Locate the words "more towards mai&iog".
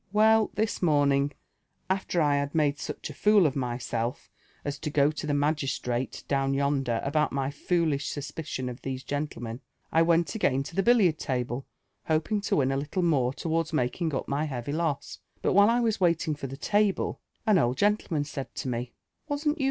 13.03-14.15